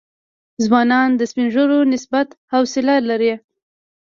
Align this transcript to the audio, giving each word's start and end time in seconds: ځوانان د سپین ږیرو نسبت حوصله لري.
ځوانان 0.65 1.09
د 1.15 1.21
سپین 1.31 1.47
ږیرو 1.53 1.79
نسبت 1.93 2.27
حوصله 2.51 2.95
لري. 3.09 3.33